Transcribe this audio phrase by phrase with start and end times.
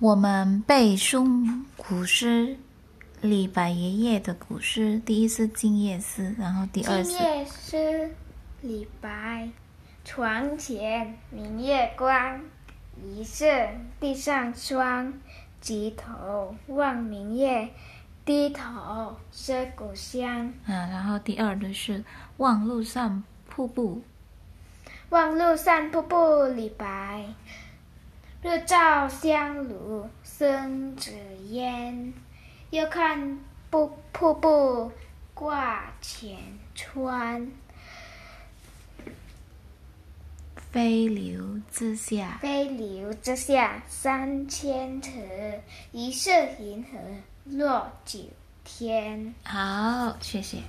[0.00, 2.56] 我们背诵古诗，
[3.20, 8.10] 李白爷爷的古诗，第一是《静夜思》，然后第二是静夜思，
[8.62, 9.46] 李白。
[10.02, 12.40] 床前明月光，
[13.04, 13.68] 疑是
[14.00, 15.12] 地上霜。
[15.60, 17.68] 举头望明月，
[18.24, 20.50] 低头思故乡。
[20.64, 21.98] 嗯，然后第二的是
[22.38, 23.96] 《望路上瀑布》。
[25.10, 27.26] 望路上瀑布，李白。
[28.42, 31.12] 日照香炉生紫
[31.50, 32.14] 烟，
[32.70, 34.90] 遥看瀑瀑布
[35.34, 36.38] 挂前
[36.74, 37.52] 川。
[40.72, 45.60] 飞流直下，飞流直下三千尺，
[45.92, 46.98] 疑是银河
[47.44, 48.20] 落九
[48.64, 49.34] 天。
[49.44, 50.62] 好，谢谢。